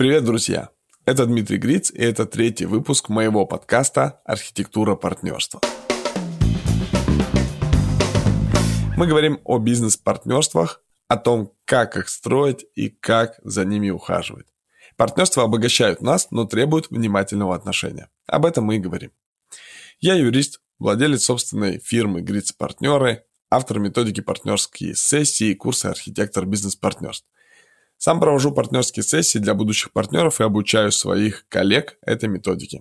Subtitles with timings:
[0.00, 0.70] Привет, друзья!
[1.04, 5.60] Это Дмитрий Гриц, и это третий выпуск моего подкаста «Архитектура партнерства».
[8.96, 14.46] Мы говорим о бизнес-партнерствах, о том, как их строить и как за ними ухаживать.
[14.96, 18.08] Партнерства обогащают нас, но требуют внимательного отношения.
[18.26, 19.12] Об этом мы и говорим.
[19.98, 27.26] Я юрист, владелец собственной фирмы Гриц Партнеры, автор методики партнерские сессии и курса архитектор бизнес-партнерств.
[28.02, 32.80] Сам провожу партнерские сессии для будущих партнеров и обучаю своих коллег этой методике.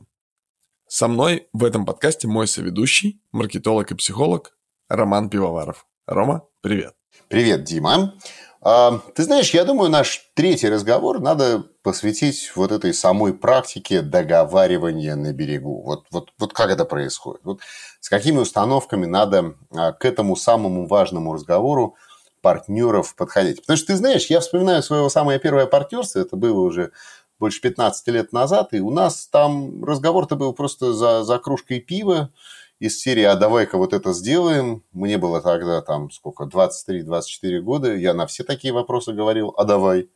[0.87, 5.87] Со мной в этом подкасте мой соведущий, маркетолог и психолог Роман Пивоваров.
[6.07, 6.93] Рома, привет.
[7.27, 8.13] Привет, Дима.
[8.61, 15.17] А, ты знаешь, я думаю, наш третий разговор надо посвятить вот этой самой практике договаривания
[15.17, 15.83] на берегу.
[15.83, 17.41] Вот, вот, вот как это происходит?
[17.43, 17.59] Вот
[17.99, 21.97] с какими установками надо а, к этому самому важному разговору
[22.41, 23.61] партнеров подходить?
[23.61, 26.91] Потому что ты знаешь, я вспоминаю своего самое первое партнерство, это было уже
[27.39, 32.31] больше 15 лет назад, и у нас там разговор-то был просто за, за кружкой пива,
[32.79, 34.83] из серии «А давай-ка вот это сделаем».
[34.93, 37.93] Мне было тогда там сколько, 23-24 года.
[37.93, 40.09] Я на все такие вопросы говорил «А давай».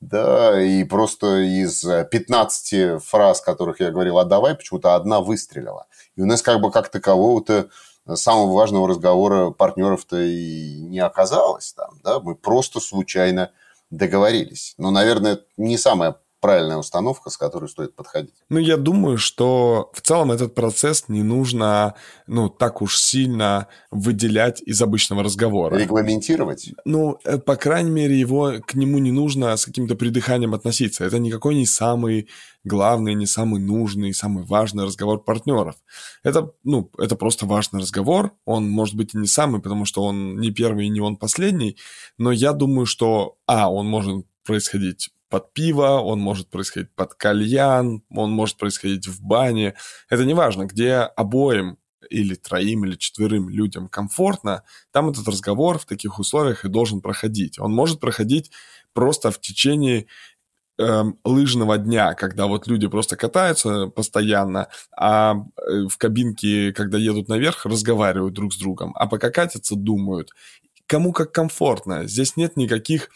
[0.00, 5.86] Да, и просто из 15 фраз, которых я говорил «А давай», почему-то одна выстрелила.
[6.16, 7.70] И у нас как бы как такового-то
[8.14, 13.50] самого важного разговора партнеров-то и не оказалось там, да, мы просто случайно
[13.90, 14.74] договорились.
[14.78, 18.34] Но, наверное, не самая правильная установка, с которой стоит подходить.
[18.50, 21.94] Ну, я думаю, что в целом этот процесс не нужно,
[22.26, 25.78] ну, так уж сильно выделять из обычного разговора.
[25.78, 26.70] Регламентировать?
[26.84, 31.04] Ну, э, по крайней мере, его к нему не нужно с каким-то придыханием относиться.
[31.04, 32.28] Это никакой не самый
[32.64, 35.76] главный, не самый нужный, самый важный разговор партнеров.
[36.24, 38.32] Это, ну, это просто важный разговор.
[38.44, 41.76] Он может быть и не самый, потому что он не первый и не он последний.
[42.18, 48.02] Но я думаю, что, а, он может происходить под пиво, он может происходить под кальян,
[48.10, 49.74] он может происходить в бане.
[50.10, 51.78] Это не важно, где обоим
[52.10, 57.58] или троим, или четверым людям комфортно, там этот разговор в таких условиях и должен проходить.
[57.58, 58.50] Он может проходить
[58.92, 60.04] просто в течение
[60.78, 67.28] э, лыжного дня, когда вот люди просто катаются постоянно, а э, в кабинке, когда едут
[67.28, 70.28] наверх, разговаривают друг с другом, а пока катятся, думают.
[70.86, 72.06] Кому как комфортно.
[72.06, 73.08] Здесь нет никаких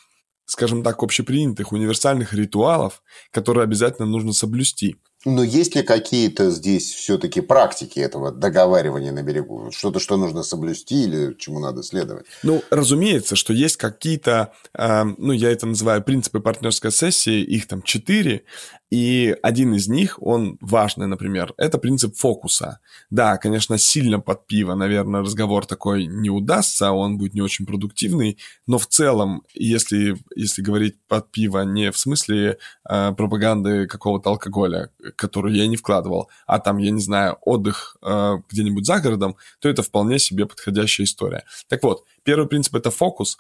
[0.47, 4.97] скажем так, общепринятых универсальных ритуалов, которые обязательно нужно соблюсти.
[5.27, 9.73] Но есть ли какие-то здесь все-таки практики этого договаривания на берегу?
[9.73, 12.27] Что-то, что нужно соблюсти или чему надо следовать?
[12.45, 17.83] Ну, разумеется, что есть какие-то, э, ну, я это называю принципы партнерской сессии, их там
[17.83, 18.45] четыре,
[18.91, 22.79] и один из них, он важный, например, это принцип фокуса.
[23.11, 28.39] Да, конечно, сильно под пиво, наверное, разговор такой не удастся, он будет не очень продуктивный,
[28.67, 34.91] но в целом, если, если говорить под пиво не в смысле э, пропаганды какого-то алкоголя,
[35.17, 39.69] которую я не вкладывал, а там, я не знаю, отдых э, где-нибудь за городом, то
[39.69, 41.45] это вполне себе подходящая история.
[41.69, 43.39] Так вот, первый принцип– это фокус.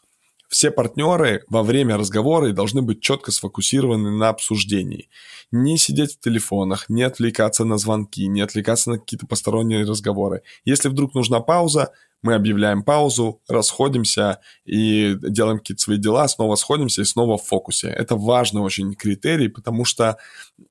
[0.48, 5.08] Все партнеры во время разговора должны быть четко сфокусированы на обсуждении.
[5.50, 10.42] Не сидеть в телефонах, не отвлекаться на звонки, не отвлекаться на какие-то посторонние разговоры.
[10.64, 11.92] Если вдруг нужна пауза,
[12.26, 17.86] мы объявляем паузу, расходимся и делаем какие-то свои дела, снова сходимся и снова в фокусе.
[17.86, 20.18] Это важный очень критерий, потому что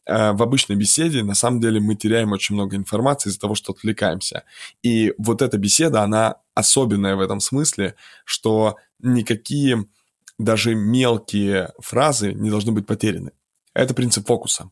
[0.06, 3.72] э, в обычной беседе на самом деле мы теряем очень много информации из-за того, что
[3.72, 4.44] отвлекаемся.
[4.84, 7.96] И вот эта беседа, она особенная в этом смысле,
[8.26, 9.86] что никакие
[10.38, 13.32] даже мелкие фразы не должны быть потеряны.
[13.74, 14.70] Это принцип фокуса.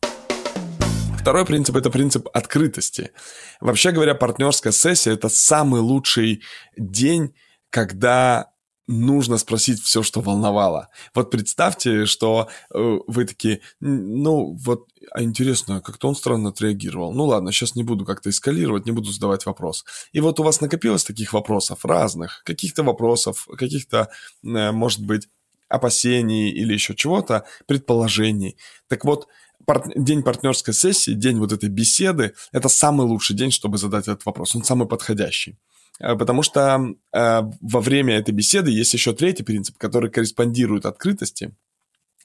[1.24, 3.12] Второй принцип– это принцип открытости.
[3.58, 6.42] Вообще говоря, партнерская сессия– это самый лучший
[6.76, 7.34] день,
[7.70, 8.52] когда
[8.86, 10.90] нужно спросить все, что волновало.
[11.14, 17.14] Вот представьте, что э, вы такие, ну вот, а интересно, как-то он странно отреагировал.
[17.14, 19.86] Ну ладно, сейчас не буду как-то эскалировать, не буду задавать вопрос.
[20.12, 24.10] И вот у вас накопилось таких вопросов разных, каких-то вопросов, каких-то,
[24.42, 25.28] э, может быть,
[25.74, 28.56] опасений или еще чего-то, предположений.
[28.88, 29.28] Так вот,
[29.66, 34.24] пар- день партнерской сессии, день вот этой беседы, это самый лучший день, чтобы задать этот
[34.26, 34.54] вопрос.
[34.54, 35.56] Он самый подходящий.
[36.00, 41.54] Э, потому что э, во время этой беседы есть еще третий принцип, который корреспондирует открытости.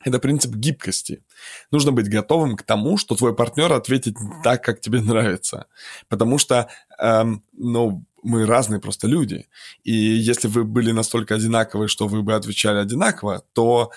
[0.06, 1.24] Это принцип гибкости.
[1.72, 5.66] Нужно быть готовым к тому, что твой партнер ответит так, как тебе нравится.
[6.08, 6.70] Потому что,
[7.00, 9.48] эм, ну, мы разные просто люди.
[9.84, 13.92] И если вы были настолько одинаковы, что вы бы отвечали одинаково, то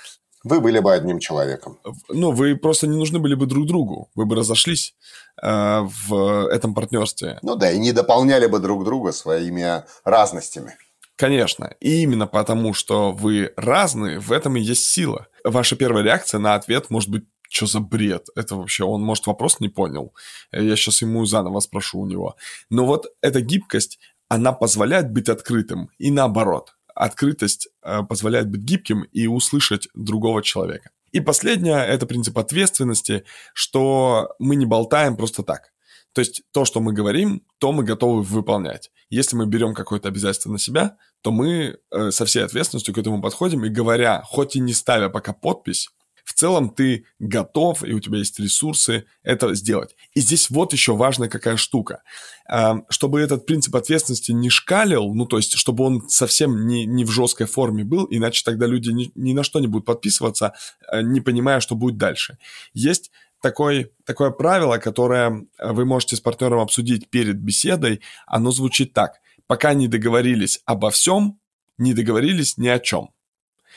[0.44, 1.78] вы были бы одним человеком.
[2.08, 4.10] Ну, вы просто не нужны были бы друг другу.
[4.14, 4.94] Вы бы разошлись
[5.40, 7.38] э, в этом партнерстве.
[7.42, 10.76] Ну да, и не дополняли бы друг друга своими разностями.
[11.16, 11.74] Конечно.
[11.78, 15.28] И именно потому, что вы разные, в этом и есть сила.
[15.44, 18.28] Ваша первая реакция на ответ может быть что за бред?
[18.34, 20.14] Это вообще, он, может, вопрос не понял.
[20.52, 22.34] Я сейчас ему заново спрошу у него.
[22.70, 23.98] Но вот эта гибкость,
[24.32, 26.74] она позволяет быть открытым и наоборот.
[26.94, 30.88] Открытость э, позволяет быть гибким и услышать другого человека.
[31.10, 35.72] И последнее– это принцип ответственности, что мы не болтаем просто так.
[36.14, 38.90] То есть то, что мы говорим, то мы готовы выполнять.
[39.10, 43.20] Если мы берем какое-то обязательство на себя, то мы э, со всей ответственностью к этому
[43.20, 45.90] подходим и говоря, хоть и не ставя пока подпись,
[46.24, 49.96] в целом ты готов, и у тебя есть ресурсы это сделать.
[50.14, 52.02] И здесь вот еще важная какая штука.
[52.48, 57.04] Эм, чтобы этот принцип ответственности не шкалил, ну, то есть, чтобы он совсем не, не
[57.04, 60.54] в жесткой форме был, иначе тогда люди ни, ни на что не будут подписываться,
[60.90, 62.38] э, не понимая, что будет дальше.
[62.72, 63.10] Есть
[63.40, 69.20] такой, такое правило, которое вы можете с партнером обсудить перед беседой, оно звучит так.
[69.46, 71.40] Пока не договорились обо всем,
[71.78, 73.10] не договорились ни о чем.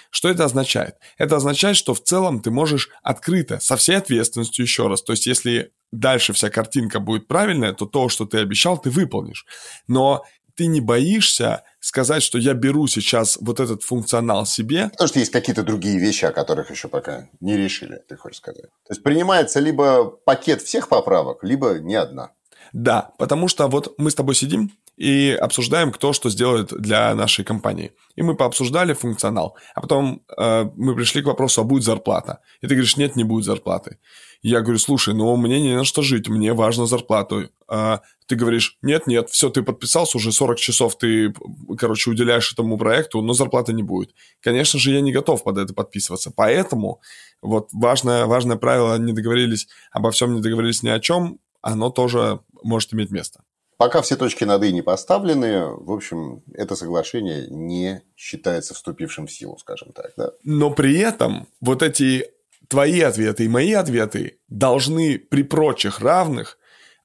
[0.09, 0.95] Что это означает?
[1.17, 5.01] Это означает, что в целом ты можешь открыто, со всей ответственностью еще раз.
[5.01, 9.45] То есть, если дальше вся картинка будет правильная, то то, что ты обещал, ты выполнишь.
[9.87, 10.23] Но
[10.55, 14.89] ты не боишься сказать, что я беру сейчас вот этот функционал себе.
[14.89, 18.63] Потому что есть какие-то другие вещи, о которых еще пока не решили, ты хочешь сказать.
[18.63, 22.31] То есть принимается либо пакет всех поправок, либо не одна.
[22.73, 27.43] Да, потому что вот мы с тобой сидим, и обсуждаем, кто что сделает для нашей
[27.43, 27.91] компании.
[28.15, 29.57] И мы пообсуждали функционал.
[29.73, 32.39] А потом э, мы пришли к вопросу, а будет зарплата?
[32.61, 33.97] И ты говоришь, нет, не будет зарплаты.
[34.41, 37.49] Я говорю, слушай, ну мне не на что жить, мне важно зарплату.
[37.67, 41.33] А ты говоришь, нет, нет, все, ты подписался, уже 40 часов ты,
[41.77, 44.11] короче, уделяешь этому проекту, но зарплаты не будет.
[44.41, 46.31] Конечно же, я не готов под это подписываться.
[46.31, 47.01] Поэтому
[47.41, 52.39] вот важное, важное правило, не договорились обо всем, не договорились ни о чем, оно тоже
[52.61, 53.44] может иметь место.
[53.77, 59.31] Пока все точки над «и» не поставлены, в общем, это соглашение не считается вступившим в
[59.31, 60.11] силу, скажем так.
[60.15, 60.31] Да?
[60.43, 62.29] Но при этом вот эти
[62.69, 66.57] твои ответы и мои ответы должны при прочих равных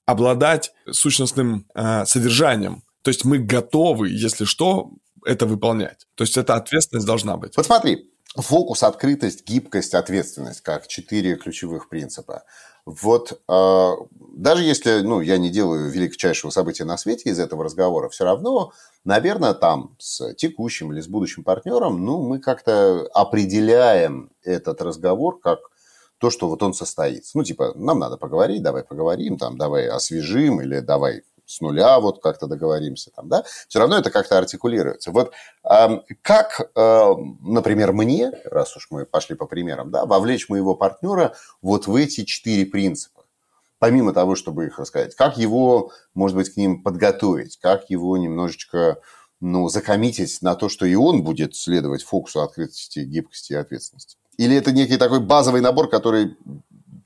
[0.06, 2.82] обладать сущностным э, содержанием.
[3.02, 4.93] То есть мы готовы, если что,
[5.25, 6.06] это выполнять.
[6.14, 7.56] То есть эта ответственность должна быть.
[7.56, 12.44] Вот смотри, фокус, открытость, гибкость, ответственность, как четыре ключевых принципа.
[12.87, 13.91] Вот э,
[14.37, 18.73] даже если ну, я не делаю величайшего события на свете из этого разговора, все равно,
[19.05, 25.59] наверное, там с текущим или с будущим партнером, ну, мы как-то определяем этот разговор как
[26.19, 27.37] то, что вот он состоится.
[27.37, 32.23] Ну, типа, нам надо поговорить, давай поговорим, там, давай освежим или давай с нуля вот
[32.23, 35.11] как-то договоримся там, да, все равно это как-то артикулируется.
[35.11, 35.32] Вот
[36.23, 41.94] как, например, мне, раз уж мы пошли по примерам, да, вовлечь моего партнера вот в
[41.97, 43.25] эти четыре принципа,
[43.79, 49.00] помимо того, чтобы их рассказать, как его, может быть, к ним подготовить, как его немножечко
[49.41, 54.17] ну, закоммитить на то, что и он будет следовать фокусу открытости, гибкости и ответственности?
[54.37, 56.37] Или это некий такой базовый набор, который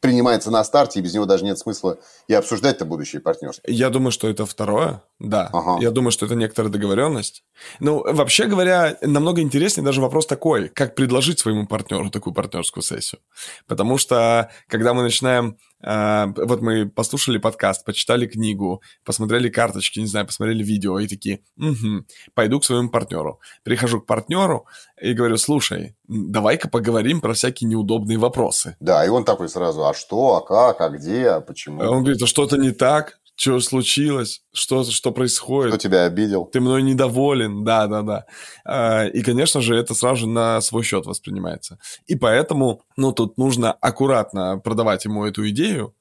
[0.05, 1.97] принимается на старте, и без него даже нет смысла
[2.29, 3.63] и обсуждать-то будущее партнерство.
[3.67, 5.49] Я думаю, что это второе, да.
[5.51, 5.79] Ага.
[5.81, 7.43] Я думаю, что это некоторая договоренность.
[7.81, 13.23] Ну, вообще говоря, намного интереснее даже вопрос такой, как предложить своему партнеру такую партнерскую сессию.
[13.67, 20.27] Потому что, когда мы начинаем вот мы послушали подкаст, почитали книгу, посмотрели карточки, не знаю,
[20.27, 23.41] посмотрели видео и такие, угу, пойду к своему партнеру.
[23.65, 24.67] Прихожу к партнеру
[25.01, 28.77] и говорю, слушай, давай-ка поговорим про всякие неудобные вопросы.
[28.81, 31.83] Да, и он такой сразу, а что, а как, а где, а почему?
[31.83, 35.73] Он говорит, а что-то не так, что случилось, что, что происходит.
[35.73, 36.45] Кто тебя обидел?
[36.45, 38.27] Ты мной недоволен, да-да-да.
[38.65, 41.79] А, и, конечно же, это сразу же на свой счет воспринимается.
[42.07, 45.95] И поэтому, ну, тут нужно аккуратно продавать ему эту идею,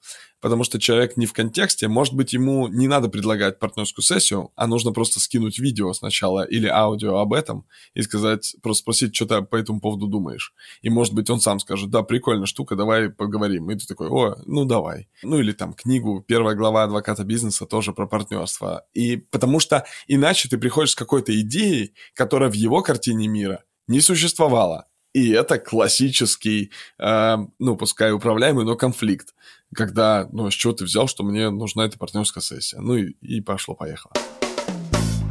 [0.43, 4.67] потому что человек не в контексте, может быть, ему не надо предлагать партнерскую сессию, а
[4.67, 9.41] нужно просто скинуть видео сначала или аудио об этом и сказать, просто спросить, что ты
[9.41, 10.53] по этому поводу думаешь.
[10.81, 13.71] И, может быть, он сам скажет, да, прикольная штука, давай поговорим.
[13.71, 15.07] И ты такой, о, ну давай.
[15.23, 18.85] Ну или там книгу, первая глава адвоката бизнеса тоже про партнерство.
[18.93, 24.01] И потому что иначе ты приходишь с какой-то идеей, которая в его картине мира не
[24.01, 24.87] существовала.
[25.13, 29.33] И это классический, э, ну, пускай управляемый, но конфликт
[29.73, 32.79] когда, ну, с чего ты взял, что мне нужна эта партнерская сессия?
[32.79, 34.13] Ну и, и пошло-поехало.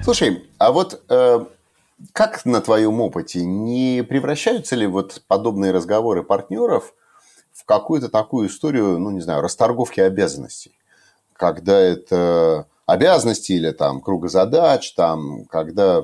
[0.04, 1.44] Слушай, а вот э,
[2.12, 6.94] как на твоем опыте, не превращаются ли вот подобные разговоры партнеров
[7.52, 10.72] в какую-то такую историю, ну, не знаю, расторговки обязанностей?
[11.34, 16.02] Когда это обязанности или там круга задач, там, когда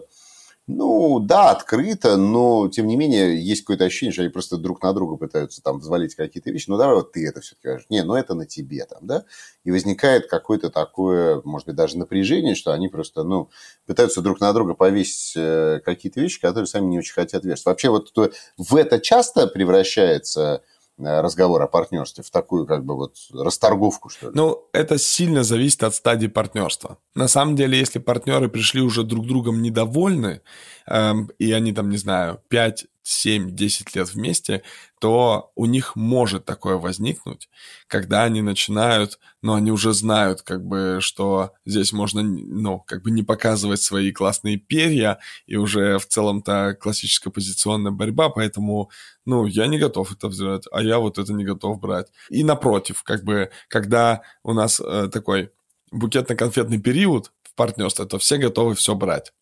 [0.69, 4.93] ну, да, открыто, но, тем не менее, есть какое-то ощущение, что они просто друг на
[4.93, 6.67] друга пытаются там взвалить какие-то вещи.
[6.69, 7.87] Ну, давай вот ты это все-таки говоришь.
[7.89, 9.25] Не, ну, это на тебе там, да?
[9.65, 13.49] И возникает какое-то такое, может быть, даже напряжение, что они просто, ну,
[13.87, 17.65] пытаются друг на друга повесить э, какие-то вещи, которые сами не очень хотят вешать.
[17.65, 18.13] Вообще, вот
[18.59, 20.63] в это часто превращается
[20.99, 24.33] разговор о партнерстве в такую как бы вот расторговку, что ли?
[24.35, 26.99] Ну, это сильно зависит от стадии партнерства.
[27.15, 30.43] На самом деле, если партнеры пришли уже друг другом недовольны,
[30.87, 34.63] эм, и они там, не знаю, 5 7-10 лет вместе,
[35.01, 37.49] то у них может такое возникнуть,
[37.87, 43.11] когда они начинают, но они уже знают, как бы, что здесь можно, ну, как бы
[43.11, 48.91] не показывать свои классные перья, и уже в целом-то классическая позиционная борьба, поэтому,
[49.25, 52.09] ну, я не готов это взять, а я вот это не готов брать.
[52.29, 55.51] И напротив, как бы, когда у нас э, такой
[55.93, 59.33] букетно-конфетный период в партнерстве, то все готовы все брать.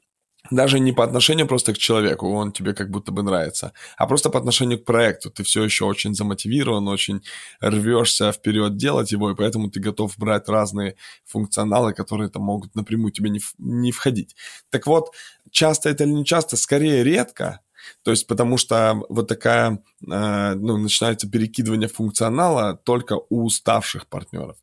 [0.51, 4.31] Даже не по отношению просто к человеку, он тебе как будто бы нравится, а просто
[4.31, 5.31] по отношению к проекту.
[5.31, 7.23] Ты все еще очень замотивирован, очень
[7.61, 13.13] рвешься вперед делать его, и поэтому ты готов брать разные функционалы, которые там могут напрямую
[13.13, 14.37] тебе не, не входить.
[14.71, 15.11] Так вот,
[15.51, 17.61] часто это или не часто, скорее редко,
[18.03, 24.57] то есть потому что вот такая, э, ну, начинается перекидывание функционала только у уставших партнеров.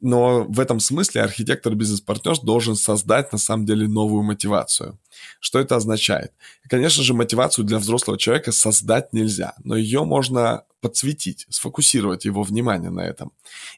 [0.00, 4.98] Но в этом смысле архитектор бизнес-партнер должен создать на самом деле новую мотивацию.
[5.40, 6.32] Что это означает?
[6.68, 12.90] Конечно же, мотивацию для взрослого человека создать нельзя, но ее можно подсветить, сфокусировать его внимание
[12.90, 13.32] на этом.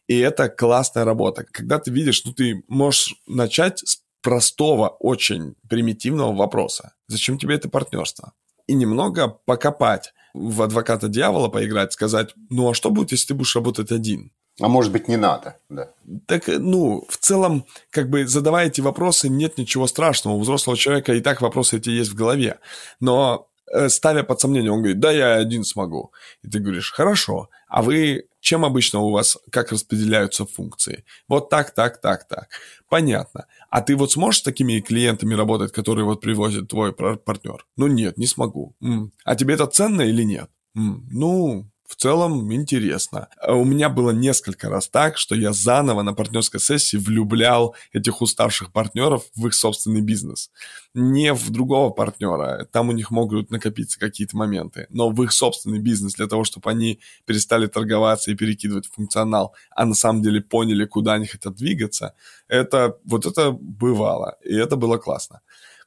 [0.06, 1.44] И это классная работа.
[1.50, 6.94] Когда ты видишь, ну ты можешь начать с простого, очень примитивного вопроса.
[7.08, 8.32] Зачем тебе это партнерство?
[8.68, 13.56] И немного покопать в адвоката дьявола поиграть, сказать, ну а что будет, если ты будешь
[13.56, 14.30] работать один?
[14.60, 15.92] А может быть, не надо, да.
[16.26, 20.34] Так, ну, в целом, как бы задавая эти вопросы, нет ничего страшного.
[20.34, 22.58] У взрослого человека и так вопросы эти есть в голове.
[23.00, 26.12] Но э, ставя под сомнение, он говорит, да, я один смогу.
[26.42, 31.04] И ты говоришь, хорошо, а вы чем обычно у вас, как распределяются функции?
[31.28, 32.48] Вот так, так, так, так.
[32.88, 33.46] Понятно.
[33.70, 37.64] А ты вот сможешь с такими клиентами работать, которые вот привозит твой партнер?
[37.76, 38.74] Ну нет, не смогу.
[38.82, 39.12] М.
[39.24, 40.50] А тебе это ценно или нет?
[40.76, 41.08] М.
[41.10, 43.28] Ну, в целом интересно.
[43.38, 48.22] А у меня было несколько раз так, что я заново на партнерской сессии влюблял этих
[48.22, 50.50] уставших партнеров в их собственный бизнес.
[50.94, 55.80] Не в другого партнера, там у них могут накопиться какие-то моменты, но в их собственный
[55.80, 60.86] бизнес для того, чтобы они перестали торговаться и перекидывать функционал, а на самом деле поняли,
[60.86, 62.14] куда они хотят двигаться,
[62.48, 65.42] это вот это бывало, и это было классно.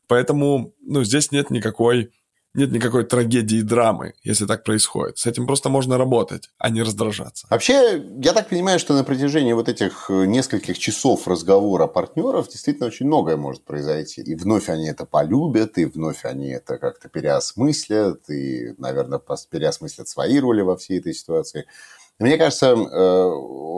[0.06, 2.12] Поэтому, ну, здесь нет никакой
[2.56, 5.18] нет никакой трагедии и драмы, если так происходит.
[5.18, 7.48] С этим просто можно работать, а не раздражаться.
[7.50, 12.88] Вообще, я так понимаю, что на протяжении вот этих э, нескольких часов разговора партнеров действительно
[12.88, 14.22] очень многое может произойти.
[14.22, 20.40] И вновь они это полюбят, и вновь они это как-то переосмыслят, и, наверное, переосмыслят свои
[20.40, 21.66] роли во всей этой ситуации.
[22.20, 23.30] Мне кажется, э,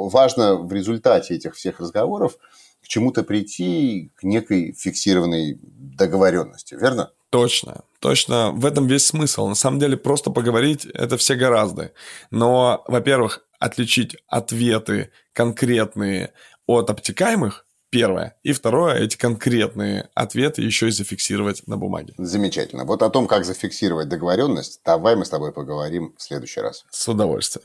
[0.09, 2.37] важно в результате этих всех разговоров
[2.83, 7.11] к чему-то прийти, к некой фиксированной договоренности, верно?
[7.37, 8.51] Точно, точно.
[8.51, 9.47] В этом весь смысл.
[9.47, 11.91] На самом деле просто поговорить это все гораздо.
[12.31, 16.33] Но, во-первых, отличить ответы конкретные
[16.65, 18.35] от обтекаемых Первое.
[18.43, 22.13] И второе, эти конкретные ответы еще и зафиксировать на бумаге.
[22.17, 22.83] Замечательно.
[22.83, 26.83] Вот о том, как зафиксировать договоренность, давай мы с тобой поговорим в следующий раз.
[26.91, 27.63] С удовольствием.